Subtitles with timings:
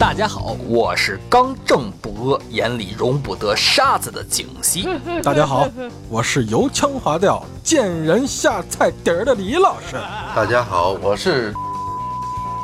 [0.00, 4.88] 大家好，我是刚正不阿、眼里容不得沙子的景熙。
[5.22, 5.68] 大家好，
[6.08, 9.96] 我是油腔滑调、见人下菜碟儿的李老师。
[10.34, 11.52] 大家好，我是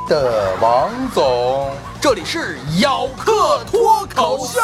[0.09, 1.70] 的王总。
[2.01, 4.59] 这里是咬客脱口秀。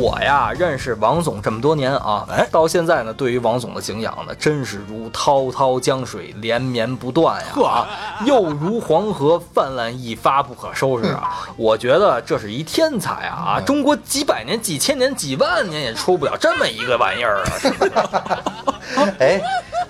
[0.00, 7.88] 我呀，认识王总这么多年啊，哎到现在呢，对于王总的敬仰呢，真是如滔滔江水连绵不断呀，呵啊，
[8.24, 11.46] 又如黄河泛滥一发不可收拾啊！
[11.56, 13.58] 我觉得这是一天才啊！
[13.58, 17.50] 啊，中国几百年、几千年、几万年也出不了这么一个玩意儿啊！
[17.58, 17.92] 是不是？
[19.20, 19.40] 哎，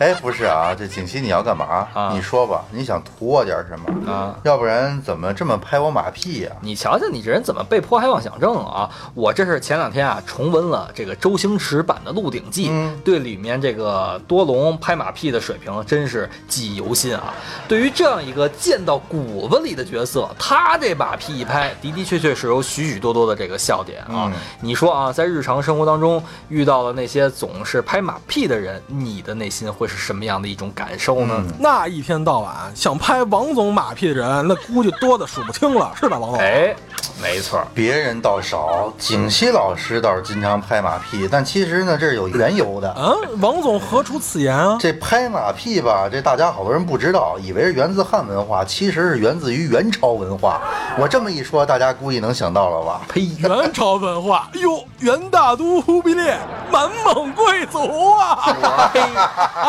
[0.01, 1.87] 哎，不是啊，这景熙你要干嘛？
[1.93, 4.11] 啊你说吧，你想图我点什么？
[4.11, 8.89] 啊要不然怎么这么拍我马屁呀、你瞧瞧你这人怎么被迫害妄想症啊！
[9.13, 17.35] 我这是前两天啊重温了这个周星驰版的《鹿鼎记》，嗯对里面这个多隆拍马屁的水平真是记忆犹新啊！
[17.69, 24.33] 对于这样一个见到骨子里的角色，他这马屁一拍，的的确确是有许许多多的这个笑点啊！
[24.33, 31.35] 嗯你说啊，在日常生活当中遇到了那些总是拍马屁的人，你的内心会是什么样的一种感受呢？
[31.39, 36.41] 嗯那一天到晚想拍王总马屁的人，那估计多的数不清了，是吧，王总？
[36.41, 36.75] 哎，
[37.21, 37.61] 没错。
[37.75, 42.95] 别人倒少，景熙老师倒是经常拍马屁，但其实呢，这是有缘由的。
[42.97, 44.79] 嗯，王总何出此言啊？
[44.81, 50.61] 这拍马屁吧，这大家好多人不知道，以为是源自汉文化，其实是源自于元朝文化。
[50.99, 53.01] 我这么一说，大家估计能想到了吧？
[53.09, 53.23] 呸！
[53.39, 56.39] 元朝文化， 哎呦，元大都忽必烈，
[56.71, 58.57] 满蒙贵族啊！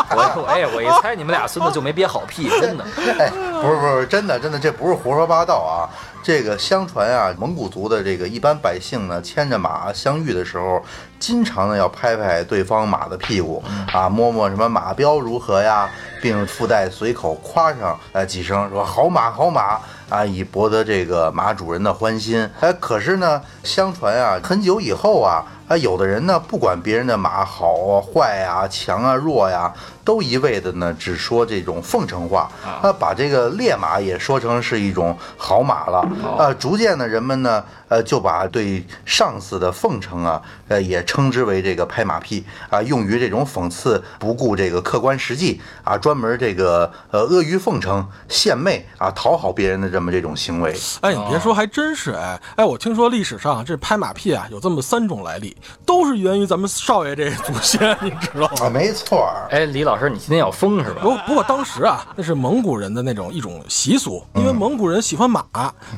[0.12, 2.84] 嘿，我我哎，我一猜你们俩孙子就没憋好屁，真的。
[3.18, 5.88] 哎，不是不是，真的真的，这不是胡说八道啊！
[6.22, 10.80] 这个相传啊，蒙古族的这个一般百姓呢，牵着马相遇的时候，
[11.18, 13.62] 经常呢要拍拍对方马的屁股
[13.92, 15.90] 啊，摸摸什么马膘如何呀，
[16.20, 22.48] 并附带随口夸上呃几声，说好马好马啊，以博得这个马主人的欢心。
[22.60, 25.44] 哎，可是呢，相传啊，很久以后啊。
[25.68, 29.72] 啊，有的人呢，不管别人的马好啊、坏啊、强啊、弱呀、
[30.04, 35.98] 都一味的呢，只说这种奉承话，啊，把这个烈马也说成是一种好马了，
[36.38, 50.74] 啊，逐渐呢，人们呢，呃，就把对上司的奉承啊，呃，也称之为这个拍马屁啊，用于这种讽刺不顾这个客观实际啊，专门这个呃阿谀奉承、献媚啊，讨好别人的这么这种行为。
[51.00, 52.40] 哎，你别说，还真是哎。
[52.56, 58.66] 哎，我听说历史上这拍马屁啊有这么三种来历，都是源于咱们少爷这祖先，你知道吗？
[58.66, 61.00] 啊，没错儿，哎，李老师，你今天要疯是吧？
[61.02, 65.44] 不不过当时啊，那是蒙古人的那种一种习俗，因为蒙古人喜欢马，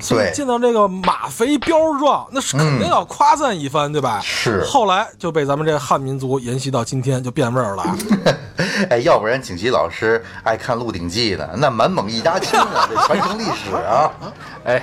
[0.00, 4.20] 所以见到这个马肥膘壮，那是肯定要夸赞一番，对吧？
[4.22, 7.84] 是后来就被咱们这汉民族沿袭到今天，就变味儿了。
[8.90, 14.10] 哎，要不然景琦老师爱看《鹿鼎记》的，那满蒙一家亲啊， 这传承历史啊。
[14.64, 14.82] 哎，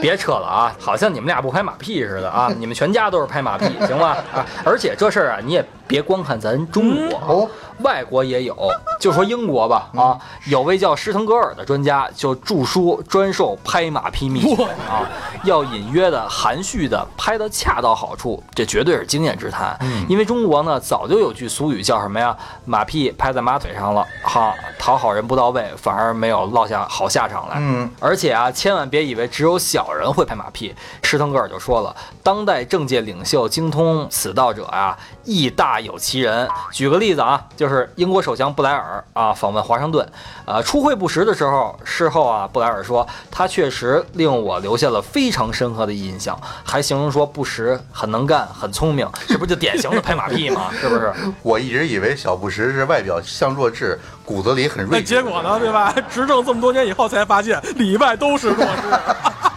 [0.00, 4.16] 别扯了啊，好像你们俩不拍马屁似的啊， 你们全家都是拍马屁，行吗？
[4.34, 7.50] 啊，而且这事儿啊，你也别光看咱中国，哦
[7.82, 8.56] 外国也有，
[8.98, 15.06] 就说英国吧，啊，有位叫施滕格尔的专家就著书专授拍马屁秘诀啊，
[15.44, 19.78] 要隐约的、含蓄的拍得恰到好处，这绝对是经验之谈。
[20.08, 22.36] 因为中国呢早就有句俗语叫什么呀？
[22.64, 27.56] 马屁拍在马腿上了，哈，讨好人不到位，反而没有落下好下场来。
[27.58, 30.74] 嗯，而且啊，千万别以为只有小人会拍马屁。
[31.02, 36.48] 施滕格尔就说了，当代政界领袖精通此道者啊，亦大有其人。
[36.72, 40.06] 举个例子啊，就是英国首相布莱尔啊访问华盛顿，
[40.44, 50.70] 呃，初会不识的时候，事后啊，布莱尔说他确实令我留下了非常深刻的印象，还形容说布什很能干、很聪明，这不就典型的拍马屁吗？
[50.80, 51.12] 是不是？
[51.42, 55.06] 我一直以为小布什是外表像弱智，骨子里很那睿智。
[55.06, 55.94] 结果呢，对吧？
[56.10, 59.49] 执政这么多年以后才发现，里外都是弱智。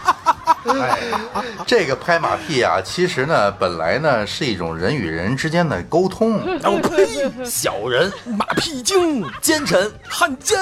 [1.66, 6.40] 这个拍马屁啊，其实呢，本来呢是一种人与人之间的沟通。
[6.62, 7.44] 我 呸！
[7.44, 10.58] 小人、马屁精、奸臣、汉奸、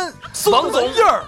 [0.51, 1.25] 王总印儿，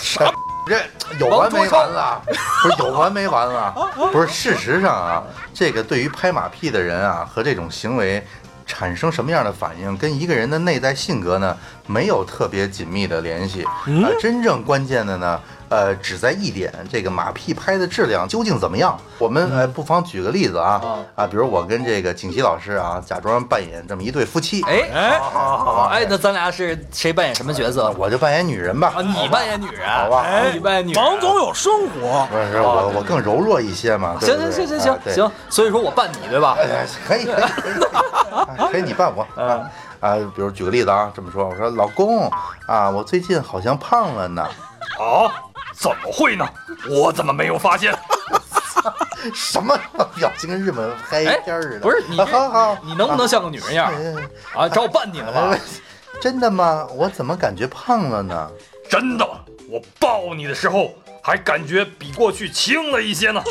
[0.00, 0.32] 啥？
[0.66, 0.78] 这
[1.18, 2.22] 有完没完了？
[2.62, 3.74] 不是有完没完了？
[4.12, 5.22] 不是，事实上啊，
[5.54, 8.22] 这个对于拍马屁的人啊和这种行为。
[8.70, 11.56] 产生什么样的反应，跟一个人的内在性格呢
[11.88, 13.66] 没有特别紧密的联系。
[13.86, 18.96] 嗯呃，真正关键的呢，呃，只在一点，这个马屁拍的质量究竟怎么样？
[19.18, 27.90] 我们呃不妨举个例子啊嗯啊，比如我跟这个景琦老师啊，假装扮演这么一对夫妻，哎，哎，好好好，哎，那咱俩是谁扮演什么角色？
[27.98, 29.02] 我就扮演女人吧啊，。
[29.02, 31.02] 你扮演女人，好吧哎你扮演女人。
[31.02, 34.16] 王总有生活，不是我，我更柔弱一些嘛。
[34.20, 36.56] 对行行行行行，啊行，所以说我扮你对吧？
[36.60, 37.84] 哎，可以可以可以，
[38.30, 39.68] 啊可以 你扮我啊
[40.00, 40.14] 啊！
[40.34, 42.30] 比如举个例子啊，这么说，我说老公
[42.66, 44.42] 啊，我最近好像胖了呢。
[44.42, 45.30] 啊？
[45.74, 46.48] 怎么会呢？
[46.90, 47.96] 我怎么没有发现？
[49.34, 49.76] 什么
[50.16, 51.80] 表情跟日本嗨哎片儿似的？
[51.80, 54.22] 不是你， 好好，你能不能像个女人样哎
[54.62, 54.68] 啊？
[54.68, 55.56] 找我扮你了？
[56.20, 56.86] 真的吗？
[56.94, 58.50] 我怎么感觉胖了呢？
[58.88, 59.24] 真的，
[59.70, 60.90] 我抱你的时候
[61.28, 63.42] 还感觉比过去轻了一些呢。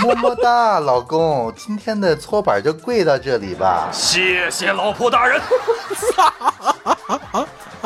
[0.00, 3.88] 么么哒，老公，今天的搓板就跪到这里吧。
[3.92, 5.40] 谢谢老婆大人。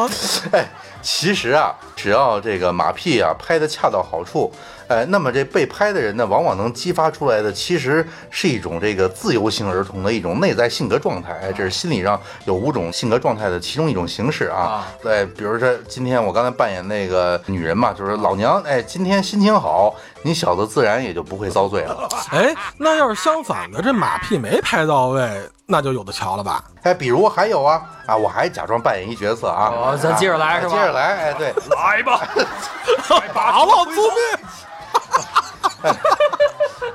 [0.52, 0.68] 哎，
[1.02, 4.52] 其实啊，只要这个马屁啊拍得恰到好处，
[4.86, 11.32] 哎，那么这被拍的人呢，往往能激发出来的，其实是一种这个自由型儿童的一种内在性格状态。
[11.42, 14.88] 哎，这是心理上有五种性格状态的其中一种形式啊啊。
[15.02, 22.08] 对，比如说今天我刚才扮演那个女人嘛，就是老娘，哎，今天心情好，你小子自然也就不会遭罪了。
[22.30, 25.28] 哎，那要是相反的，这马屁没拍到位，
[25.70, 26.64] 那就有的瞧了吧？
[26.82, 29.70] 哎，比如还有啊啊，我还假装扮演一角色啊。
[29.70, 31.52] 哦咱接着来啊是吧接着来，哎，对。
[31.76, 32.20] 来吧，
[33.34, 35.92] 打了祖命！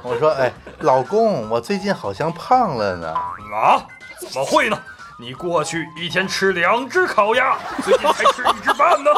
[0.02, 3.14] 我说，哎，老公，我最近好像胖了呢。
[3.14, 3.86] 啊？
[4.20, 4.80] 怎么会呢？
[5.20, 9.12] 你过去一天吃两只烤鸭，最近才吃一只半呢？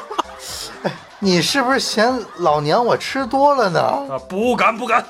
[1.19, 3.80] 你是不是嫌老娘我吃多了呢？
[4.12, 5.06] 啊，不敢不敢，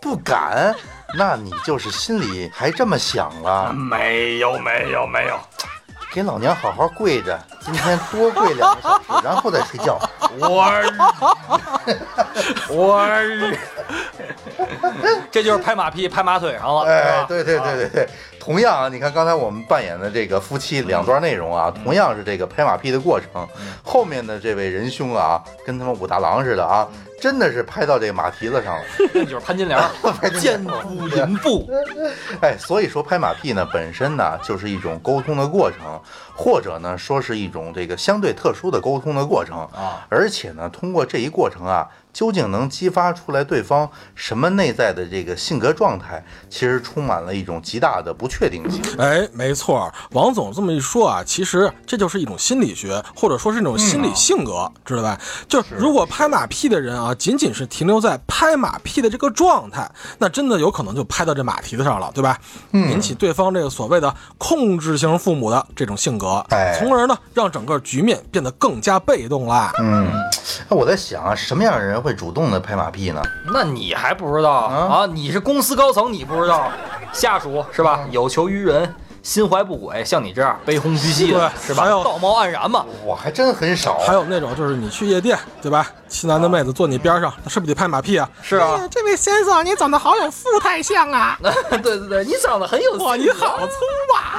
[0.00, 0.72] 不敢，
[1.14, 3.72] 那你就是心里还这么想了。
[3.72, 5.38] 没有没有没有，
[6.12, 9.98] 给老娘好好跪着，今天多跪两个小时， 然后再睡觉。
[10.38, 10.70] 我
[12.68, 13.06] 我
[15.30, 18.08] 这就是拍马屁拍马腿上了，是哎，对对对对对，
[18.40, 23.46] 同样啊，你看刚才我们扮演的这个夫妻两段内容啊，同样是这个拍马屁的过程。
[23.82, 26.86] 后面的这位仁兄啊，跟他们武大郎似的啊，
[27.20, 28.84] 真的是拍到这个马蹄子上了。
[29.14, 29.80] 那就是潘金莲，
[30.40, 31.68] 剑不临步。
[32.40, 36.00] 哎，所以说拍马屁呢，本身呢就是一种沟通的过程，
[36.34, 40.06] 或者呢说是一种这个相对特殊的沟通的过程啊。
[40.08, 48.82] 而且呢，通过这一过程啊，究竟能激发出来对方什么内在的这个性格状态，其实充满了一种极大的不确定性。
[48.98, 55.18] 哎，没错儿，王总这么一说啊，其实这就是一种心理学，或者说是一种心理性格，知道吧？
[55.48, 62.38] 就是如果拍马屁的人啊，仅仅是停留在拍马屁的这个状态，那真的有可能就拍到这马蹄子上了，对吧？
[62.72, 69.72] 引起对方这个所谓的控制型父母的这种性格，哎从而呢让整个局面变得更加被动啦。
[69.78, 70.10] 嗯，
[70.68, 73.22] 那我在想啊，什么样的人会主动的拍马屁呢？
[73.52, 75.06] 那你还不知道啊？
[75.06, 76.70] 你是公司高层，你不知道，
[77.12, 78.00] 下属是吧？
[78.10, 78.94] 有求于人，
[79.26, 82.04] 心怀不轨，像你这样悲鸿居兮的，是吧还有？
[82.04, 82.86] 道貌岸然嘛。
[83.04, 83.98] 我还真很少。
[83.98, 85.90] 还有那种就是你去夜店，对吧？
[86.08, 88.30] 西南的妹子坐你边上，那是不是得拍马屁啊？
[88.40, 91.36] 是啊，哎这位先生，你长得好有富态相啊！
[91.42, 94.38] 对对对，你长得很有哇，你好粗啊！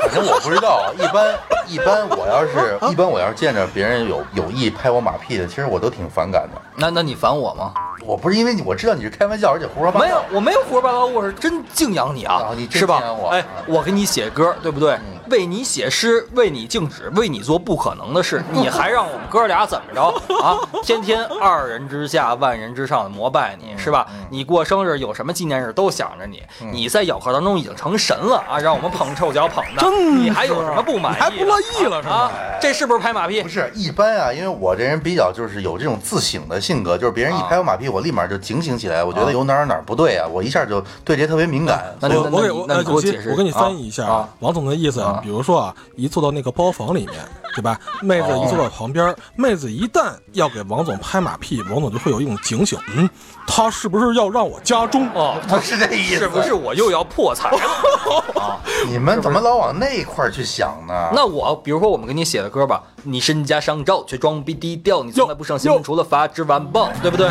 [0.00, 1.38] 反正我不知道，一般
[1.68, 6.60] 一般我要是一般我要是见着别人有有意拍我马屁的，其实我都挺反感的。
[6.74, 7.72] 那那你烦我吗？
[8.06, 10.06] 我不是因为你我知道你是开玩笑，而且胡说八道。
[10.06, 13.28] 没有，我没有胡说八道，我是真敬仰你啊啊你，是吧敬仰我？
[13.28, 14.94] 哎啊，我给你写歌，对不对？
[14.94, 20.02] 嗯为你写诗，为你静止，为你做不可能的事， 你还让我们哥俩怎么着
[20.44, 20.60] 啊？
[20.82, 24.06] 天天二人之下，万人之上的膜拜你，是吧？
[24.28, 28.58] 你过生日有什么纪念日都想着你，你在咬合当中已经成神了啊！
[28.58, 31.30] 让我们捧臭脚捧的，真你还有什么不满意的？
[31.30, 32.32] 你还不乐意了是吧啊？
[32.60, 33.48] 这是不是拍马屁不？
[33.48, 41.94] 是一般啊，因为我这人比较就是有这种自省的性格，就是别人一拍我马屁，我立马就警醒起来，我觉得有哪儿哪儿不对啊，我一下就对这特别敏感。
[42.00, 47.14] 那就我我给我那你那呃九七，你我解释我给你翻译一下啊王总的意思啊比如说啊，一坐到那个包房里面，
[47.54, 47.78] 对吧？
[48.02, 53.08] 妹子一坐到旁边，妹子一旦要给王总拍马屁，王总就会有一种警醒，嗯，
[53.46, 55.08] 他是不是要让我家中？
[55.14, 57.58] 哦，他是这意思，是不是我又要破财了
[58.40, 58.58] 啊？
[58.88, 61.10] 你们怎么老往那一块儿去想呢？
[61.14, 67.28] 那我比如说我们给你写的歌吧，你身家上照却装逼低调，你从来不上新闻，除了发制晚报，对不对？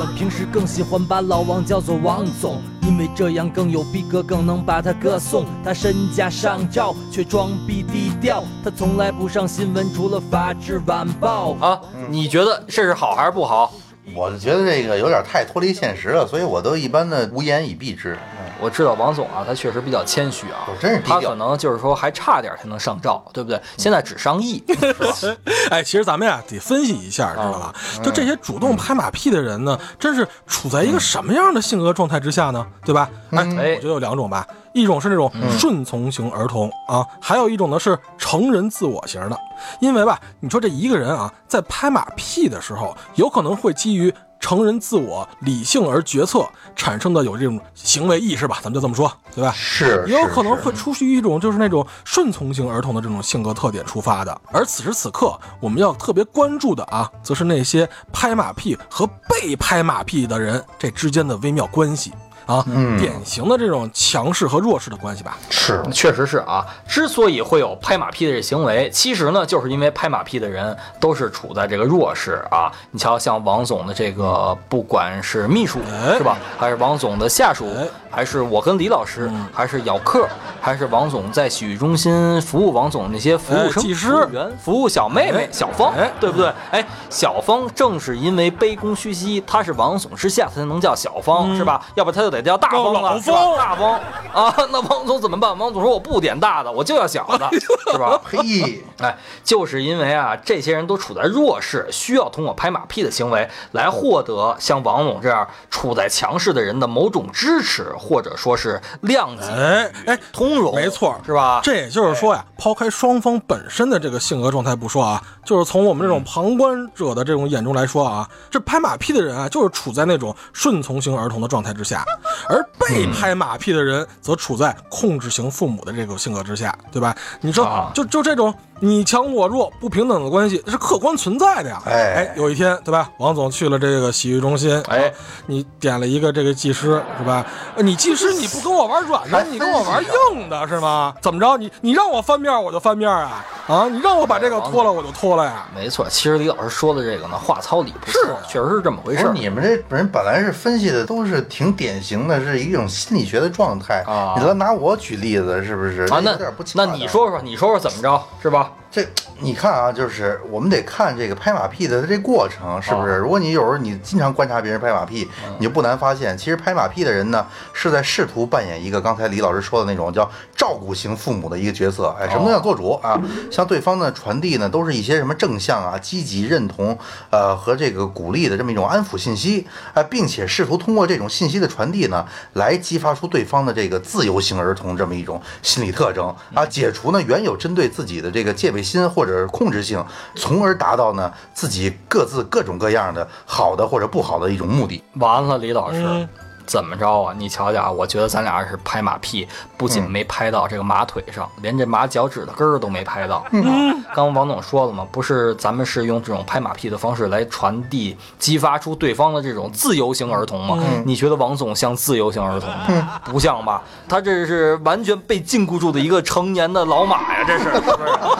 [0.00, 5.44] 我平时更喜欢把老王叫做王总，因为这样更有逼格，更能把他歌颂。
[5.64, 11.54] 他身价上照，却装逼低调，他从来不上新闻，除了法制晚报。
[11.54, 13.72] 啊，你觉得这是好还是不好？
[14.14, 18.18] 我就觉得这个有点太脱离现实了，所以我都一般的无言以蔽之。
[18.60, 23.60] 我知道王总啊，他确实比较谦虚啊我，真是低调他可能就是说还差点才能上照，对不对？
[23.76, 25.36] 现在只上亿， 是吧？
[25.70, 27.72] 哎，其实咱们呀得分析一下，知道吧？
[28.02, 32.66] 就这些主动拍马屁的人呢，真是处在一个什么样的性格状态之下呢？
[32.84, 33.08] 对吧？
[33.30, 34.44] 哎，哎我觉得有两种吧，
[34.78, 39.38] 一种是那种顺从型儿童啊，还有一种呢是成人自我型的。
[39.80, 49.52] 因为吧，你说这一个人啊，在拍马屁的时候，有可能会基于成人自我理性而决策产生的有这种行为意识吧，咱们就这么说，对吧？
[49.56, 54.40] 是，也有可能会出于一种就是那种顺从型儿童的这种性格特点出发的。
[54.52, 62.12] 而此时此刻，我们要特别关注的啊，则是那些拍马屁和被拍马屁的人这之间的微妙关系
[62.48, 65.36] 啊，嗯典型的这种强势和弱势的关系吧。
[65.50, 72.72] 是确实是啊，之所以会有拍马屁的这行为，其实呢，就是因为拍马屁的人都是处在这个弱势啊。
[72.90, 80.26] 你瞧，像王总的这个，不管是秘书哎是吧，还是王总的下属哎，还是我跟李老师，还是姚客，
[80.58, 86.50] 还是王总在洗浴中心服务王总那些服务生、哎技师服务员、服务小妹妹哎小芳哎，对不对？
[86.70, 91.84] 哎，小芳正是因为卑躬屈膝，她是王总之下才能叫小芳，是吧？
[91.94, 93.92] 要不她就得叫大叫方啊，老是吧大风
[94.32, 95.56] 啊， 那王总怎么办？
[95.58, 97.48] 王总说我不点大的，我就要小的，
[97.92, 98.20] 是吧？
[98.30, 111.60] 呸，哎，就是因为啊，这些人都处在弱势，需要通过拍马屁的行为来获得像王总这样处在强势的人的某种支持，或者说是谅解、哎哎，通融，没错是吧？
[111.62, 122.04] 这也就是说呀，抛开双方本身的这个性格状态不说啊，就是从我们这种旁观者的这种眼中来说啊，这拍马屁的人啊，就是处在那种顺从型儿童的状态之下，
[122.48, 127.14] 而被拍马屁的人则处在控制型父母的这个性格之下，对吧？
[127.40, 131.82] 你说啊，就就这种你强我弱不平等的关系，这是客观存在的呀。
[131.84, 133.10] 哎哎，有一天，对吧？
[133.18, 135.12] 王总去了这个洗浴中心，哎啊，
[135.46, 137.44] 你点了一个这个技师，是吧？
[137.74, 141.14] 呃你技师你不跟我玩软的，还你跟我玩硬的是吗？
[141.20, 141.56] 怎么着？
[141.56, 143.88] 你你让我翻面我就翻面啊啊！
[143.88, 145.66] 你让我把这个脱了我就脱了呀。
[145.74, 148.18] 没错，其实李老师说的这个呢，话糙理不糙，
[148.48, 149.32] 确实是这么回不是事。
[149.34, 156.02] 你们这人本来是分析的都是挺典型的，是一种心理学的状态啊你老拿我举例子，是不是？
[156.04, 158.67] 啊，那有点不那你说说，你说说怎么着，是吧？
[158.68, 158.87] 가.
[158.90, 159.06] 这
[159.40, 163.12] 你看啊，就是我们得看这个拍马屁的这过程，是不是？
[163.12, 172.08] 啊如果你有时候你经常观察别人拍马屁，嗯你就不难发现，其实拍马屁的人呢，是在试图扮演一个刚才李老师说的那种叫照顾型父母的一个角色。
[172.18, 176.98] 哎，什么都要做主啊，向对方呢传递呢都是一些什么正向啊、积极认同，
[177.30, 186.34] 呃和这个鼓励的这么一种安抚信息，啊，并且试图通过这种信息的传递呢，来激发出对方的这个自由型儿童这么一种心理特征。
[186.54, 190.04] 啊，解除呢原有针对自己的这个戒备心或者是控制性，
[190.34, 195.02] 从而达到呢自己各自各种各样的好的或者不好的一种目的。
[195.14, 196.02] 完了，李老师。
[196.04, 196.28] 嗯
[196.68, 197.34] 怎么着啊？
[197.34, 203.42] 你瞧瞧啊，我觉得咱俩是拍马屁，不仅没拍到这个马腿上，连这马脚趾的根儿都没拍到。
[203.52, 210.78] 嗯， 刚王总说了嘛，不是咱们是用这种拍马屁的方式来传递、激发出对方的这种自由型儿童吗？
[211.06, 213.18] 你觉得王总像自由型儿童吗？
[213.24, 213.82] 不像吧？
[214.06, 217.96] 他这是完全被禁锢住的一个成年的老马呀，这是是不是？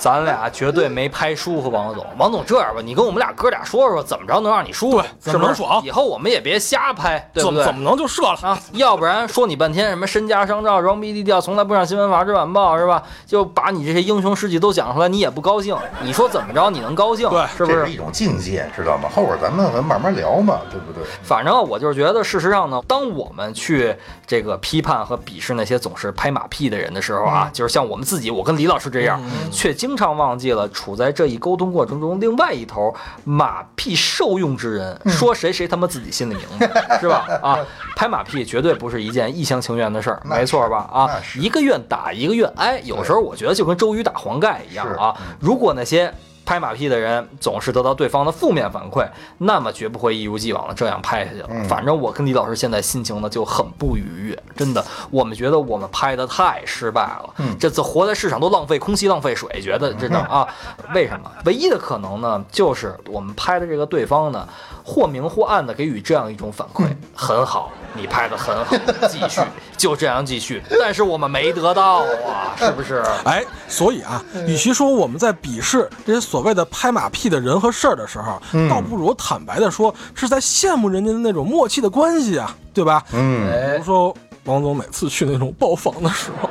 [0.00, 2.04] 咱俩绝对没拍舒服王总。
[2.16, 7.62] 王总这样吧，你跟我们俩哥俩说说，怎么着能让你舒服怎么能爽以后我们也别瞎拍，对不对？
[7.62, 8.38] 怎么怎么能就射了？
[8.40, 13.02] 啊，要不然说你半天什么身家商照、装逼低调，从来不上新闻法制晚报是吧？
[13.26, 15.76] 就把你这些英雄事迹都讲出来，你也不高兴。
[16.02, 17.28] 你说怎么着你能高兴？
[17.28, 17.96] 对是不是这是一？
[17.96, 19.08] 种境界，知道吗？
[19.14, 21.04] 后边咱们咱慢慢聊嘛，对不对？
[21.22, 23.94] 反正我就是觉得，事实上呢，当我们去
[24.26, 29.20] 这个批判和鄙视那些总是拍马屁的人的时候啊，就是像我们自己，我跟李老师这样，
[29.52, 32.94] 却经常忘记了处在这一沟通过程中，另外一头
[33.24, 37.26] 马屁受用之人，说谁谁他妈自己心里明白， 是吧？
[37.42, 37.58] 啊，
[37.96, 40.88] 拍马屁绝对不是一件一厢情愿的事儿，没错吧？
[40.92, 45.16] 啊一个愿打一个愿挨，有时候我觉得就跟周瑜打黄盖一样啊。
[45.38, 46.12] 如果那些
[46.50, 51.46] 拍马屁的人总是得到对方的负面反馈，那么绝不会一如既往的这样拍下去了。
[51.48, 60.44] 嗯反正我跟李老师现在心情呢就很不愉悦，真的，我们觉得我们拍的太失败了，嗯这次活在市场都浪费空气、浪费水，觉得真的啊，
[60.92, 61.30] 为什么？
[61.44, 64.48] 唯一的可能呢，就是我们拍的这个对方呢，
[64.84, 68.74] 或明或暗的给予这样一种反馈，很好，你拍的很好，
[69.08, 69.40] 继续，
[69.76, 70.60] 就这样继续。
[70.80, 73.04] 但是我们没得到啊，是不是？
[73.24, 83.02] 哎，所以啊，与其说我们在鄙视这些所谓的拍马屁的人和事儿的时候，倒不如坦白的说是在羡慕人家的那种默契的关系啊，对吧？
[83.12, 86.48] 嗯，哎比如说王总每次去那种爆房的时候，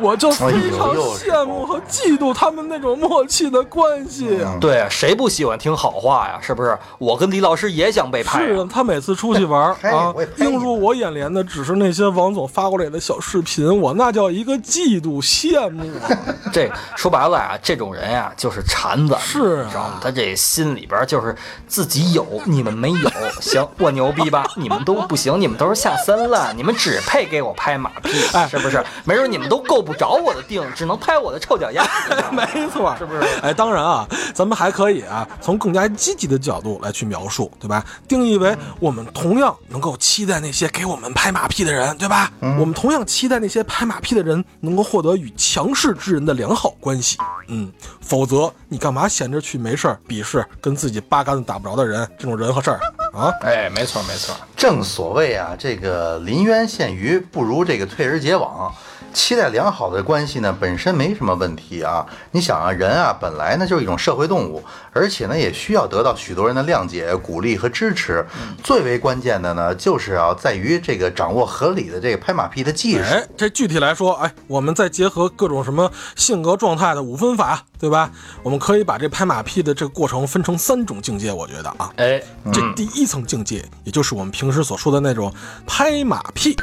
[0.00, 4.56] 我就非常羡慕和嫉妒他们那种默契的关系啊。
[4.60, 6.38] 对啊，谁不喜欢听好话呀？
[6.42, 6.76] 是不是？
[6.98, 16.10] 我跟李老师也想被拍是他每次出去玩 啊映入我眼帘的只是那些王总发过来的小视频，我那叫一个嫉妒羡慕啊！
[16.52, 20.00] 这说白了啊，这种人呀就是馋子，是啊知道吗？
[20.02, 21.34] 他这心里边就是
[21.66, 23.10] 自己有，你们没有。
[23.40, 24.46] 行，我牛逼吧？
[24.56, 28.82] 你们都不行，你们都是下三滥，你们只配给我拍马屁，哎是不是？
[29.04, 31.86] 没准你们都够不着我的腚，只能拍我的臭脚丫。
[32.32, 33.20] 没错，是不是？
[33.42, 37.84] 哎，当然啊，咱们还可以啊，从更加积极的角度来去描述，对吧？
[38.08, 42.32] 定义为我们同样能够期待那些给我们拍马屁的人，对吧？
[42.40, 47.18] 我们同样期待那些拍马屁的人能够获得与强势之人的良好关系。
[47.48, 52.80] 嗯，否则你干嘛闲着去没事儿鄙视跟自己八竿子打不着的人这种人和事儿
[53.12, 53.30] 啊？
[53.42, 54.34] 哎，没错没错。
[54.56, 58.72] 正所谓啊，这个临渊羡鱼不如这个退而结网。
[59.14, 62.04] 期待良好的关系呢，本身没什么问题啊。
[62.32, 68.26] 你想啊，人啊本来呢就是一种社会动物，而且呢也需要得到许多人的谅解、鼓励和支持。
[68.62, 73.04] 最为关键的呢，就是要在于这个掌握合理的这个拍马屁的技术。
[73.04, 78.10] 哎，这具体来说，哎，我们再结合各种什么性格状态的五分法，对吧？
[78.42, 82.20] 我们可以把这拍马屁的这个过程分成三种境界，我觉得啊，哎，
[82.52, 85.32] 这第一层境界，也就是我们平时所说的那种
[85.66, 86.56] 拍马屁。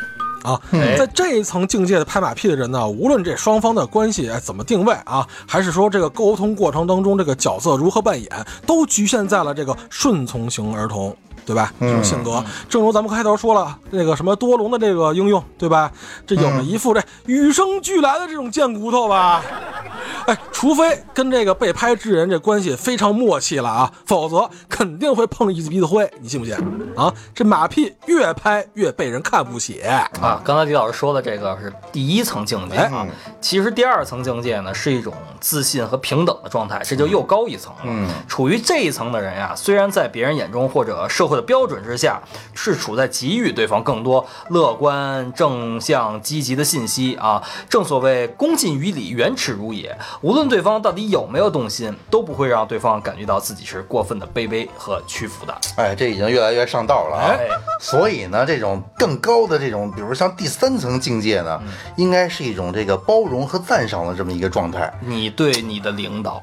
[0.43, 0.61] 啊，
[0.97, 8.29] 在这一层境界的拍马屁的人呢，无论这双方的关系怎么定位啊，还是说这个沟通过程当中这个角色如何扮演，
[8.65, 11.15] 都局限在了这个顺从型儿童。
[11.45, 11.73] 对吧？
[11.79, 15.91] 这种性格，正如咱们开头说了，那个什么多龙的这个应用，对吧？
[16.25, 19.41] 这有着一副这与生俱来的这种贱骨头吧？
[20.27, 26.55] 哎，除非跟这个被拍之人这关系非常默契了啊，否则肯定会碰一鼻子灰，你信不信？
[26.95, 29.81] 啊，这马屁越拍越被人看不起。
[29.81, 33.07] 啊，刚才李老师说的这个是第一层境界啊，
[33.41, 37.79] 其实第二层境界呢是一种自信和平等的状态，这就又高一层了。
[37.85, 42.21] 嗯，处于这一层的人呀，虽然在别人眼中或者社会的标准之下，
[42.53, 47.41] 是处在给予对方更多乐观、正向、积极的信息啊。
[47.69, 49.97] 正所谓恭敬于礼，远耻如也。
[50.21, 55.57] 无论对方到底有没有动心，都不会让对方感觉到自己是过分的卑微和屈服的。
[55.77, 57.35] 哎，这已经越来越上道了啊！
[57.37, 57.47] 哎
[57.79, 61.59] 所以呢，这种更高的这种，比如像第三层境界呢，
[61.95, 64.93] 应该是一种这个包容和赞赏的这么一个状态。
[65.01, 66.41] 你对你的领导，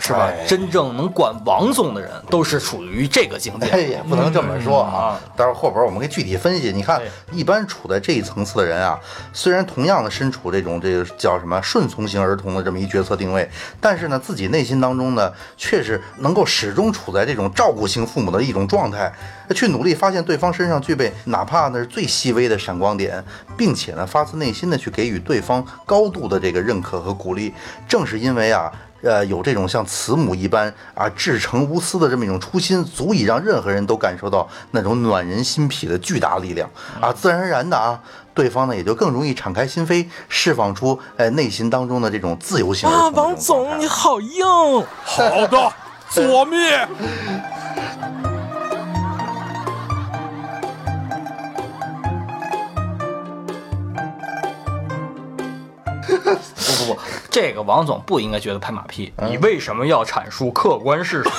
[0.00, 0.24] 是吧？
[0.24, 3.68] 哎真正能管王总的人，都是处于这个境界。
[3.68, 5.20] 哎，也不能这么说嗯啊。
[5.36, 6.72] 待会儿后边我们可以具体分析。
[6.72, 8.98] 你看哎，一般处在这一层次的人啊，
[9.32, 13.48] 虽然同样的身处这种这个叫什么顺从型儿童的这么一角色定位，
[13.80, 19.12] 但是呢，自己内心当中呢，却是能够始终处在这种照顾型父母的一种状态，
[19.54, 23.22] 去努力发现对方身上具备哪怕那是最细微的闪光点，
[23.56, 27.54] 并且呢，发自内心的去给予对方高度的这个认可和鼓励。
[27.86, 28.72] 正是因为啊。
[29.02, 36.68] 呃，有这种像慈母一般啊至诚无私的这么一种初心，足以让任何人都感受到那种暖人心脾的巨大力量
[37.00, 37.12] 啊！
[37.12, 38.00] 自然而然的啊，
[38.34, 44.44] 对方呢也就更容易敞开心扉，释放出呃内心当中的这种自由性啊，王总你好硬。
[45.04, 45.72] 好的，
[46.10, 46.88] 左灭。
[56.16, 59.12] 不不不，这个王总不应该觉得拍马屁。
[59.18, 61.30] 你为什么要阐述客观事实？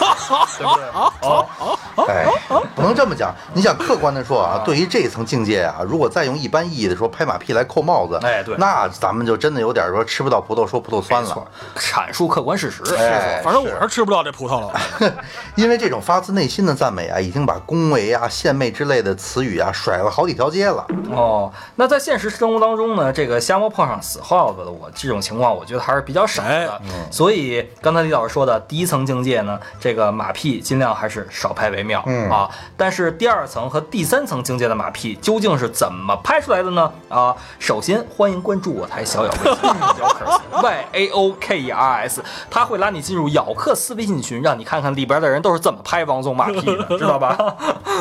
[0.58, 0.84] 对不对？
[1.22, 2.26] 哦，哎，
[2.76, 3.34] 不能这么讲。
[3.54, 12.82] 你想客观的说啊，对于这一层境界啊，如果再用一般意义的说拍马屁来扣帽子，哎对那咱们就真的有点说吃不到葡萄说葡萄酸了。，阐述客观事实。
[12.96, 14.72] 哎反正我是吃不到这葡萄了。
[15.56, 20.86] 因为这种发自内心的赞美啊，已经把恭维啊、献媚之类的词语啊甩了好几条街了。
[21.12, 26.82] 哦，那在现实生活当中呢，这个瞎猫碰上死耗子的我这种情况，我觉得还是比较少哎的。
[27.12, 32.41] 所以刚才李老师说的第一层境界呢，这个马屁尽量还是少拍为妙、嗯啊。
[32.78, 36.92] 但是第二层和第三层境界的马屁究竟是怎么拍出来的呢？
[37.10, 39.64] 啊，首先欢迎关注我台小咬微信
[40.00, 47.56] 咬克斯 Y A O K E R S，他会拉你进入咬克斯微信群，让你看看里边的人都是怎么拍王总马屁的， 知道吧？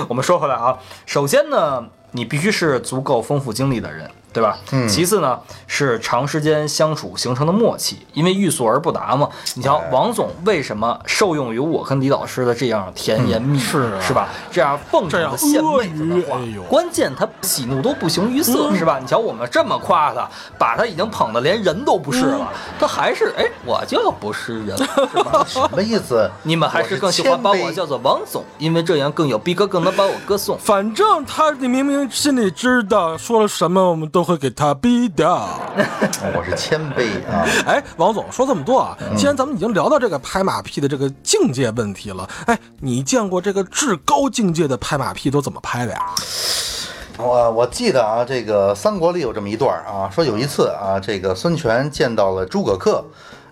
[0.09, 4.11] 我们说回来啊，首先呢，你必须是足够丰富经历的人。
[4.33, 4.59] 对吧？
[4.73, 9.29] 嗯其次呢，是长时间相处形成的默契，因为欲速而不达嘛。
[9.55, 14.29] 你瞧哎，王总为什么受用于我跟李老师的这样甜言蜜语，是啊是吧？
[14.51, 18.99] 这样奉承的献媚子的话哎呦，关键他喜怒都不形于色，是吧？
[19.01, 25.45] 你瞧我们这么夸他，把他已经捧得连人都不是了，他还是哎，我就不是人，是吧？
[25.47, 26.31] 什么意思？
[26.43, 30.59] 你们还是更喜欢把我叫做王总，因为这样更有逼格，更能把我歌颂。
[30.59, 35.49] 反正他，你明明心里知道说了什么，我们都都会给他毙掉。
[36.37, 37.49] 我是谦卑啊。
[37.67, 46.15] 哎，王总说这么多啊，既然咱们已经聊到这个拍马屁的这个境界问题了，哎，你见过这个至高境界的拍马屁都怎么拍的呀？
[47.17, 53.03] 我我记得啊，这个三国里有这么一段啊，说有一次啊，这个孙权见到了诸葛恪。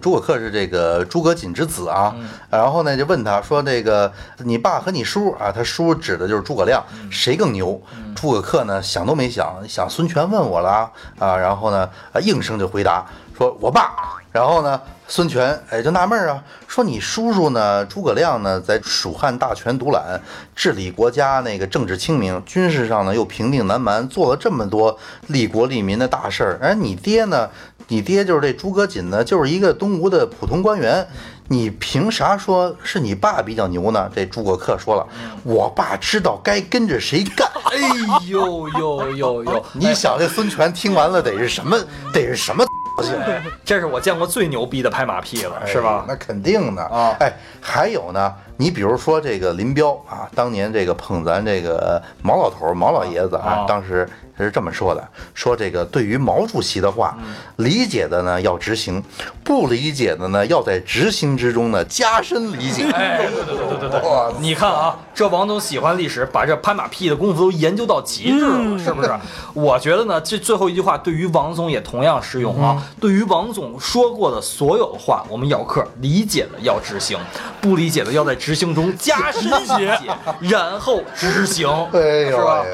[0.00, 2.14] 诸葛恪是这个诸葛瑾之子啊，
[2.50, 7.80] 然后呢就问他说：“这个你爸和你叔啊，他叔指的就是诸葛亮，谁更牛？”
[8.14, 13.06] 诸葛恪呢想都没想，想孙权问我了啊啊，然后呢啊应声就回答
[13.36, 20.20] 说：“我爸。”然后呢，孙权哎就纳闷儿啊，说你叔叔呢，诸葛亮呢，在蜀汉大权独揽，
[20.54, 24.96] 治理国家那个政治清明，军事上呢又平定南蛮，做了这么多
[25.28, 26.58] 利国利民的大事儿。
[26.62, 27.48] 而你爹呢，
[27.88, 31.06] 你爹就是这诸葛瑾呢，就是一个东吴的普通官员，
[31.48, 34.10] 你凭啥说是你爸比较牛呢？
[34.14, 35.06] 这诸葛恪说了，
[35.42, 37.48] 我爸知道该跟着谁干。
[37.64, 37.78] 哎
[38.26, 39.64] 呦呦呦呦！
[39.74, 41.78] 你想这孙权听完了得是什么？
[42.12, 42.64] 得是什么？
[43.00, 46.00] 哎这是我见过最牛逼的拍马屁了，是吧？
[46.00, 57.16] 哎那肯定的啊哎，还有呢，你比如说这个林彪啊，当年这个捧咱这个毛老头儿毛老爷子啊啊，当时他是这么说的：说这个对于毛主席的话，
[57.56, 59.02] 理解的呢要执行，
[59.44, 62.84] 不理解的呢要在执行之中呢加深理解。
[62.92, 69.10] 哎，对对对对对对，哇你看啊，这王总喜欢历史，把这拍马屁的功夫都研究到极致了，是不是？
[69.54, 72.82] 我觉得呢，这最后一句话对于王总也同样适用啊。
[73.00, 77.18] 对于王总说过的所有话，我们咬客理解的要执行，
[77.60, 82.64] 不理解的要在执行中加深理解，然后执行，哎呦是吧？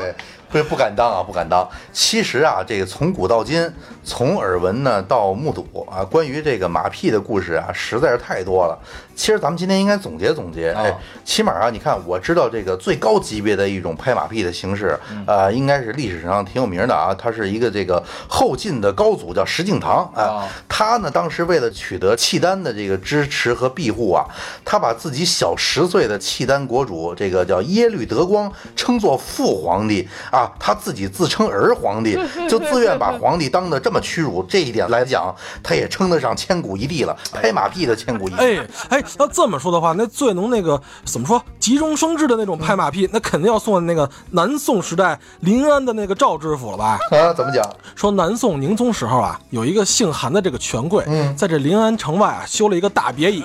[0.62, 1.68] 不敢当啊，不敢当。
[1.92, 3.72] 其实啊，这个从古到今，
[4.04, 8.78] 从耳闻呢到目睹啊，关于这个马屁的故事啊，实在是太多了。
[9.14, 17.14] 其实咱们今天应该总结总结，哎，起码啊，你看我知道这个最高级别的一种拍马屁的形式，呃，应该是历史上挺有名的啊。
[17.14, 20.48] 他是一个这个后晋的高祖，叫石敬瑭啊啊。
[20.68, 24.24] 他呢，当时为了取得契丹的这个支持和庇护啊，
[24.64, 34.42] 他把自己小十岁的契丹国主这个叫耶律德光称作父皇帝啊，他自己自称儿皇帝， 就自愿把皇帝当得这么屈辱。
[34.48, 38.36] 这一点来讲，他也称得上千古一帝了，拍马屁的千古一帝。
[38.38, 46.98] 哎哎，要这么说的话，那最能那个怎么说急中生智的那种拍马屁，那肯定要送那个南宋时代临安的那个赵知府了吧？
[47.10, 47.64] 啊，怎么讲？
[47.94, 51.04] 说南宋宁宗时候啊，有一个姓韩的这个权贵，
[51.36, 53.42] 在这临安城外啊修了一个大别野，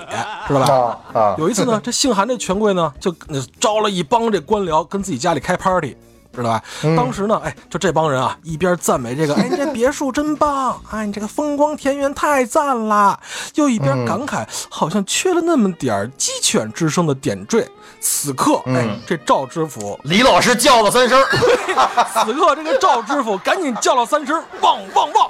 [0.48, 0.74] 知道吧？
[0.74, 5.96] 啊啊，有一次呢，这姓韩这权贵呢，就呃招了一帮这官僚跟自己家里开 party。
[6.34, 6.62] 知道吧？
[6.96, 13.18] 当时呢，哎，就这帮人啊，一边赞美这个，哎，你这别墅真棒，哎，你这个风光田园太赞了，
[13.54, 17.68] 又一边感慨，好像缺了那么点儿鸡犬之声的点缀。
[18.00, 21.22] 此刻，哎，这赵知府李老师叫了三声，
[22.14, 25.28] 此刻，这个赵知府赶紧叫了三声“汪汪汪”，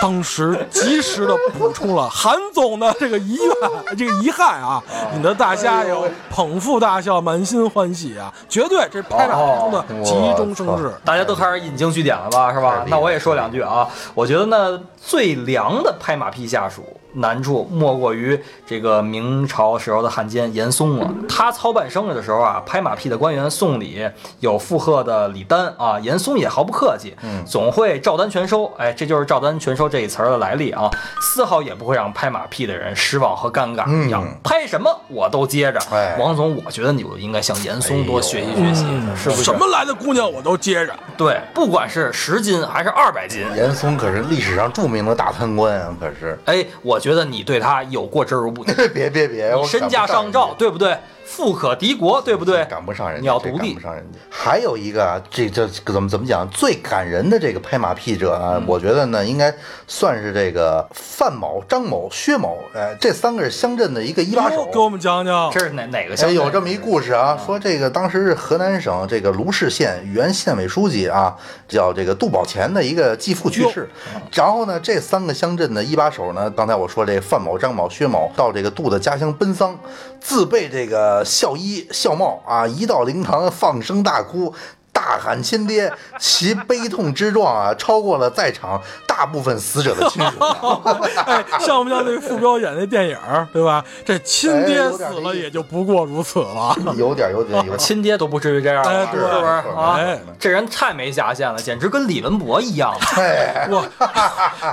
[0.00, 4.82] 当时及时的补充了韩总的这个遗愿，这个遗憾啊，
[5.14, 8.32] 引得大家有捧腹大笑、满心欢喜啊！
[8.48, 10.92] 绝对这拍马屁中的急中生智。
[11.04, 12.84] 大家都开始引经据典了吧，是吧？
[12.88, 13.88] 那我也说两句啊。
[14.14, 21.10] 我觉得呢，最凉的拍马屁下属难处莫过于这个明朝时候的汉奸严嵩了。
[21.28, 24.08] 他操办生日的时候啊，拍马屁的官员送礼
[24.40, 27.14] 有附和的礼单啊，严嵩也毫不客气，
[27.46, 28.72] 总会照单全收。
[28.78, 34.26] 哎，这就是照单全收这一词儿的来历啊，丝毫也不会让拍马屁的人失望和尴尬一样。
[34.42, 35.80] 拍什么我都接着。
[35.90, 38.84] 哎王总，我觉得你就应该向严嵩多学习学习，
[39.16, 39.42] 是不是？
[39.42, 40.94] 什么来的姑娘我都接着。
[41.16, 46.38] 对，不管是十斤还是二百斤，严嵩可是历史上著名的大贪官啊，可是。
[46.44, 50.96] 哎，我觉得你对他有过之而无不及， 别别别，我身价上照，对不对？
[51.34, 52.62] 富可敌国，对不对？
[52.66, 53.80] 赶不上人家，你要独立赶不。
[53.80, 54.18] 上人家。
[54.30, 56.46] 还有一个啊，这这怎么怎么讲？
[56.50, 59.52] 最感人的这个拍马屁者啊，我觉得呢，应该
[59.86, 64.68] 算是这个范某、张某、薛某，哎，这三个是乡镇的一个一把手。
[64.70, 65.60] 给我们讲讲这。
[65.60, 66.34] 是哪哪个哎，乡镇？
[66.34, 71.34] 有这么一故事啊，说这个当时是河南省这个卢氏县原县委书记啊，
[71.66, 73.88] 叫这个杜宝乾的一个继父去世，
[74.32, 79.78] 然后呢，这三个乡镇的一把手呢，刚才我说这范某、张某、薛某到这个杜的家乡奔丧，
[80.20, 84.54] 自备这个孝衣孝帽啊，一到灵堂放声大哭。
[84.92, 90.38] 大喊亲爹，其悲痛之状啊， 超过了在场大部分死者的亲属。
[91.26, 93.84] 哎，像不像那傅彪演那电影儿，对吧？
[94.04, 96.76] 这亲爹死了也就不过如此了。
[96.96, 97.78] 有点，有点，有点。
[97.78, 100.20] 亲爹都不至于这样了，哎对是不是啊哎？
[100.38, 102.94] 这人太没下限了，简直跟李文博一样。
[103.16, 103.84] 哎，我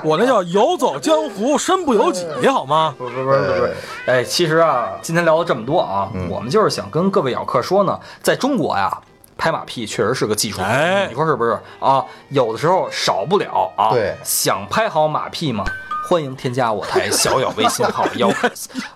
[0.04, 2.94] 我那叫游走江湖，身不由己，好吗？
[2.98, 8.96] 不不不不不是，哎，其实啊，今天聊了这么多啊，我们就是想跟各位咬客说呢，在中国呀。
[9.40, 12.06] 拍马屁确实是个技术活，哎你说是不是啊？
[12.28, 13.90] 有的时候少不了啊。
[13.92, 15.64] 对想拍好马屁吗？
[16.10, 18.30] 欢迎添加我台小咬微信号 咬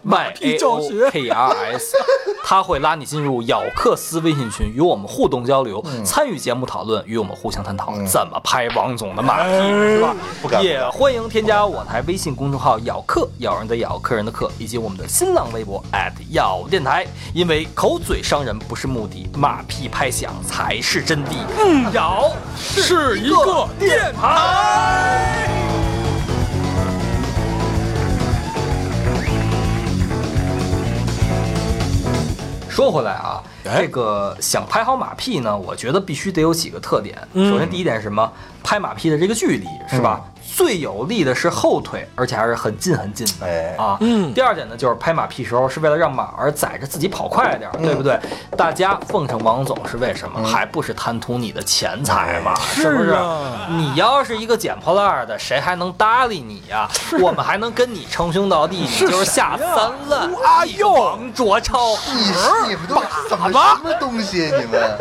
[0.02, 1.96] y 屁 a 教 o 学 k r s，
[2.44, 10.16] 他会拉你进入咬克斯微信群，与我们互动交流，参与节目讨论，与我们互相探讨怎么拍王总的马屁，是吧？
[10.42, 15.86] 不敢也欢迎添加我台微信公众号“咬客”，咬人的咬，客人的客，以及我们的新浪微博
[16.32, 17.06] 咬电台。
[17.32, 21.36] 因为口嘴伤人不是目的，马屁拍响才是真谛。
[21.64, 25.53] 嗯，咬是一个电台。
[32.84, 37.18] 说回来啊，哎这个想拍好马屁呢，我觉得必须得有几个特点。
[37.32, 38.30] 嗯首先，第一点是什么？
[38.62, 40.22] 拍马屁的这个距离是吧？
[40.56, 43.48] 最有力的是后腿，而且还是很近很近的。
[43.48, 48.20] 哎啊，嗯第二点呢，就是拍马屁时候是为了让马儿载着自己跑快点，对不对？
[48.56, 50.44] 大家奉承王总是为什么？
[50.48, 52.54] 还不是贪图你的钱财嘛？
[52.76, 53.10] 是不是？
[53.12, 56.88] 啊你要是一个捡破烂的，谁还能搭理你呀？
[57.20, 60.32] 我们还能跟你称兄道弟，你就是下三滥。
[60.44, 61.96] 阿佑王卓超。
[62.14, 62.96] 你你们都
[63.28, 64.52] 什么什么东西？
[64.56, 64.98] 你们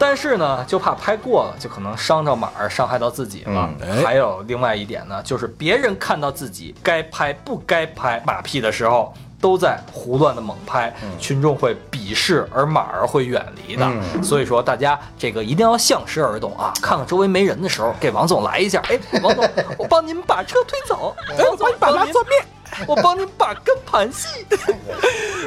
[0.00, 3.68] 但是呢，就怕拍过了，就可能伤着马儿，伤害到自己了。
[4.02, 13.84] 还有另外一点呢，就是别人看到自己该拍不该拍马屁的时候，都在胡乱的猛拍，群众会鄙视，而马儿会远离的。
[13.84, 16.72] 嗯所以说，大家这个一定要向时而动啊！
[16.80, 18.82] 看看周围没人的时候，给王总来一下。
[18.88, 21.14] 哎，王总，我帮您把车推走。
[21.28, 22.42] 哎，我帮你把拉做面。
[22.86, 24.28] 我帮你把根盘戏。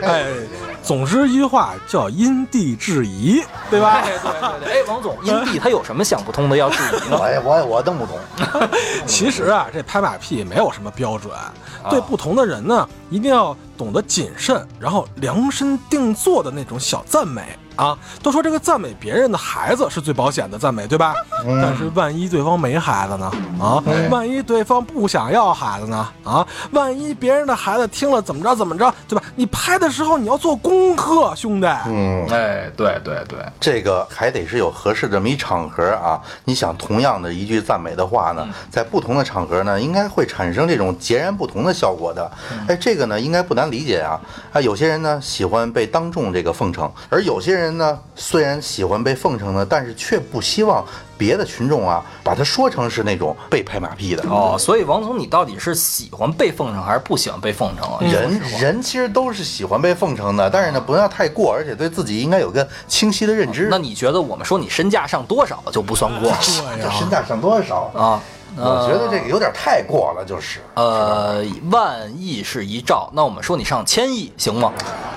[0.02, 0.26] 哎，
[0.84, 4.02] 总之一句话叫因地制宜，对吧？
[4.04, 4.74] 哎，对对对。
[4.74, 7.17] 哎，王总，因地他有什么想不通的要质疑呢？
[7.43, 8.19] 我我我弄不懂。
[9.08, 11.32] 其实啊，这拍马屁没有什么标准，
[11.89, 17.97] 对不同的人呢，一定要懂得谨慎，然后量身定做的那种小赞美啊。
[18.21, 21.13] 都说这个赞美别人的孩子是最保险的赞美，对吧？
[21.62, 23.31] 但是万一对方没孩子呢？
[23.59, 26.07] 啊，万一对方不想要孩子呢？
[26.23, 29.23] 啊，万一别人的孩子听了怎么着怎么着，对吧？
[29.36, 31.67] 你拍的时候你要做功课，兄弟。
[31.88, 36.19] 嗯，哎，对对对，这个还得是有合适这么一场合啊。
[36.45, 42.31] 你想，同样的一句赞美的话呢，在不同的场合呢，应该会产生这种截然不同的效果的。
[42.67, 44.19] 哎，这个呢，应该不难理解啊。
[44.51, 50.86] 啊，有些人呢喜欢被当众这个奉承，而有些人呢虽然喜欢被奉承的，但是却不希望
[51.17, 54.23] 别的群众啊把他说成是那种被拍马屁的。
[54.30, 57.97] 哦，所以王总，你到底是喜欢被奉承还是不喜欢被奉承啊？
[58.02, 63.67] 人人其实都是喜欢被奉承的，但是呢，不要太过，而且对自己应该有个清晰的认知。
[63.69, 67.91] 那你觉得我们说你身价上多少就不算过对呀、 这身价上多少？
[67.95, 68.21] 啊？
[68.58, 70.60] 我觉得这个有点太过了，就是。
[70.76, 74.72] 呃，万亿是一兆，那我们说你上千亿行吗？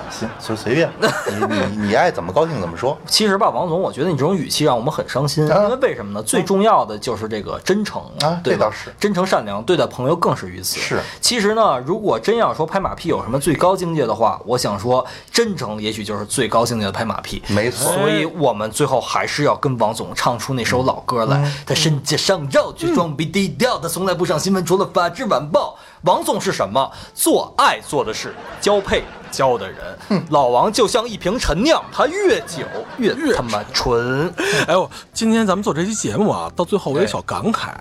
[0.09, 2.97] 行，随随便，你你你爱怎么高兴怎么说。
[3.05, 6.23] 其实吧，王总，我觉得你这种语气让我们很伤心，啊因为为什么呢？
[6.23, 10.79] 最重要的就是这个真诚啊这倒是真诚善良，对待朋友更是如此。
[10.79, 17.43] 是，其实呢，如果真要说拍马屁有什么最高境界的话，我想说，真诚也许就是最高境界的拍马屁。
[17.49, 21.37] 没错所以我们最后还是要跟王总唱出那首老歌来。
[21.37, 25.77] 嗯他身价上绕去装逼低调，他从来不上新闻，除了《法制晚报》。
[26.07, 26.89] 王总是什么？
[27.13, 30.23] 做爱做的事，交配交的人。
[30.29, 32.63] 老王就像一瓶陈酿，他越久
[32.97, 34.33] 越他妈纯。
[34.67, 37.71] 哎呦，今天咱们做这期节目啊，到最后我有一小感慨，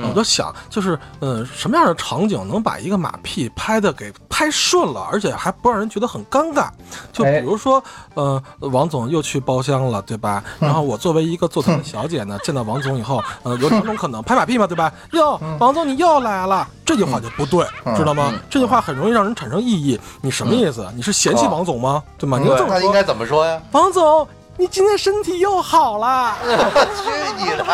[0.00, 6.68] 我就想，就是呃，什么样的场景能把一个马屁拍的给拍顺了，而且还不让人觉得很尴尬？
[7.12, 7.82] 就比如说，
[8.14, 10.44] 呃，王总又去包厢了，对吧？
[10.60, 14.92] 然后我作为一个座谈的小姐呢，见到王总以后，呃，有两种可能，拍马屁嘛，对吧？
[15.10, 17.64] 哟，王总你又来了，这句话就不对，
[17.96, 18.32] 知道吗？
[18.50, 19.98] 这句话很容易让人产生异议。
[20.20, 20.86] 你什么意思？
[20.94, 22.02] 你是嫌弃王总吗？
[22.18, 22.38] 对吗？
[22.38, 23.60] 你就这么说，应该怎么说呀？
[23.70, 26.36] 王总，你今天身体又好了。
[26.44, 27.64] 去你的！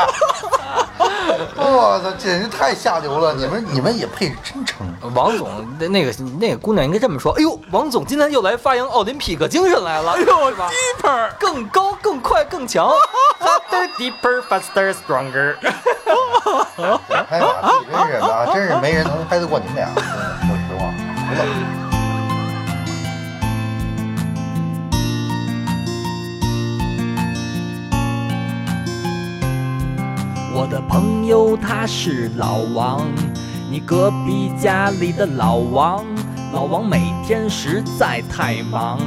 [1.57, 3.35] 我操，简直太下流了！
[3.35, 4.87] 你们你们也配真诚？
[5.15, 5.49] 王总，
[5.79, 10.71] 那那个那个姑娘应该这么说：哎呦，王总今天又来发扬奥林匹克精神来了，哎呦，是吧
[11.01, 12.91] ？deeper，更高、更快、更强，
[13.41, 15.55] harder, deeper, faster, stronger。
[17.29, 19.89] 拍马屁真是啊，真是没人能拍得过你们俩。
[19.95, 20.93] 说实话，
[30.61, 33.07] 我的朋友他是老王，
[33.71, 36.05] 你隔壁家里的老王。
[36.53, 38.99] 老王每天实在太忙，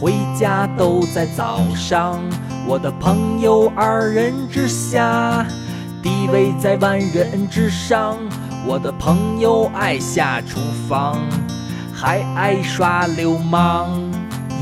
[0.00, 2.18] 回家都在早上。
[2.66, 5.46] 我的朋友二人之下，
[6.02, 8.16] 地位在万人之上。
[8.66, 10.58] 我的朋友爱下厨
[10.88, 11.18] 房，
[11.92, 14.01] 还爱耍流氓。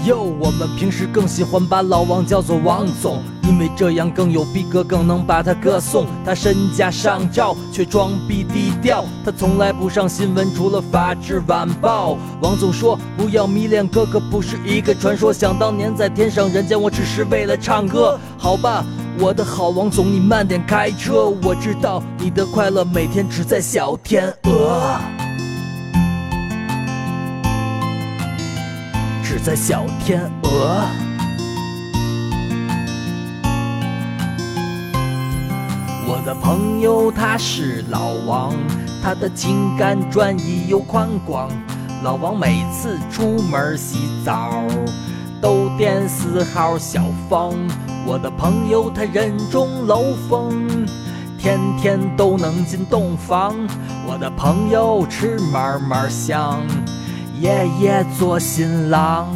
[0.06, 6.06] 哟，我们平时更喜欢把老王叫做王总，因为这样更有逼格，更能把他歌颂。
[6.24, 9.04] 他身价上照，却装逼低调。
[9.24, 12.14] 他从来不上新闻，除了《法制晚报》。
[12.40, 15.30] 王总说：“不要迷恋哥哥，不是一个传说。
[15.30, 18.82] 想当年在天上人间，我只是为了唱歌。”好吧，
[19.18, 21.28] 我的好王总，你慢点开车。
[21.42, 25.19] 我知道你的快乐每天只在小天鹅。
[29.42, 30.87] 在小天鹅。
[36.07, 38.53] 我的朋友他是老王，
[39.03, 41.48] 他的情感转移又宽广。
[42.03, 44.62] 老王每次出门洗澡
[45.40, 47.55] 都点四号小方。
[48.07, 50.87] 我的朋友他人中楼风，
[51.38, 53.57] 天天都能进洞房。
[54.07, 56.61] 我的朋友吃嘛嘛香。
[57.40, 59.26] 夜夜做新郎，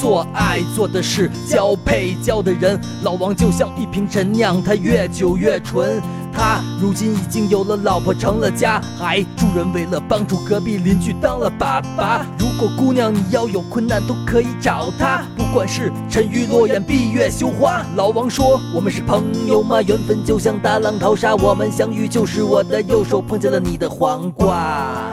[0.00, 2.80] 做爱做的事交配交的人。
[3.02, 6.00] 老王就像一瓶陈酿，他越久越纯。
[6.32, 12.24] 他如今已经有了老婆，成了家，还助人为乐，帮助隔壁邻居当了爸爸。
[12.38, 15.22] 如果姑娘你要有困难，都可以找他。
[15.36, 25.12] 不管是沉鱼落雁、闭月羞花，老王说我们是朋友嘛，缘分就像大浪淘沙，我们相遇就是我的右手碰见了你的黄瓜。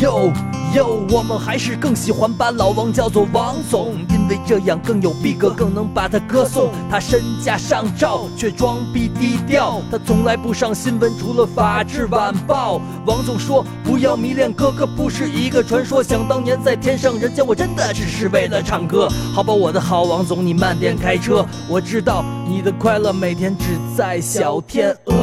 [0.00, 0.32] 哟
[0.76, 6.70] 哟，我们还是更喜欢把老王叫做王总，因为这样更有逼格，更能把他歌颂。
[6.90, 9.80] 他身价上照，却装逼低调。
[9.90, 12.76] 他从来不上新闻，除了《法制晚报》。
[13.06, 16.02] 王总说：“不要迷恋哥哥，不是一个传说。
[16.02, 21.46] 想当年在天上人间，我真的只是为了唱歌。”好吧，我的好王总，你慢点开车。
[21.70, 25.14] 我知道你的快乐每天只在小天鹅，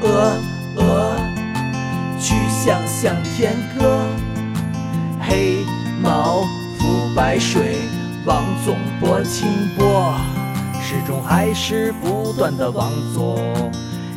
[0.00, 0.32] 鹅
[0.78, 1.12] 鹅。
[2.18, 4.00] 去想想天歌，
[5.28, 5.64] 黑
[6.00, 6.42] 毛
[6.78, 6.86] 浮
[7.16, 7.78] 白水，
[8.24, 10.14] 王总拨清波，
[10.80, 13.36] 始终还是不断的往左，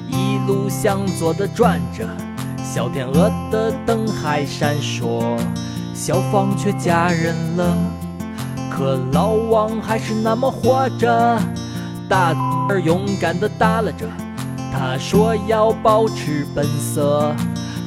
[0.08, 2.08] 一路向左的转着，
[2.64, 5.36] 小天鹅的灯还闪烁，
[5.96, 7.76] 小芳却嫁人了，
[8.70, 11.40] 可老王还是那么活着，
[12.08, 12.36] 大
[12.70, 14.08] 儿勇敢的耷拉着，
[14.72, 17.34] 他说要保持本色。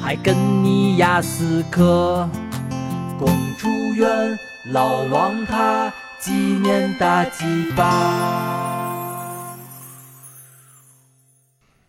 [0.05, 2.27] 还跟你雅斯克，
[3.17, 4.39] 共祝愿
[4.71, 9.55] 老王他鸡年大吉吧。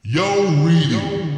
[0.02, 0.22] Yo
[0.64, 1.33] Radio。